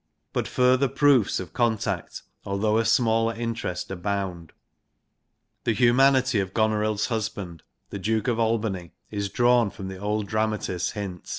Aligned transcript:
But 0.33 0.47
further 0.47 0.87
proofs 0.87 1.39
of 1.39 1.53
contact, 1.53 2.23
although 2.43 2.77
of 2.79 2.87
smaller 2.87 3.35
interest, 3.35 3.91
abound. 3.91 4.51
The 5.63 5.73
humanity 5.73 6.39
INTRODUCTION 6.39 6.41
xli 6.41 6.41
of 6.41 6.53
Goneril's 6.55 7.05
husband, 7.05 7.61
the 7.91 7.99
Duke 7.99 8.27
of 8.27 8.39
Albany,. 8.39 8.93
is 9.11 9.29
drawn 9.29 9.69
from 9.69 9.89
the 9.89 9.97
old 9.99 10.25
dramatist's 10.25 10.93
hint. 10.93 11.29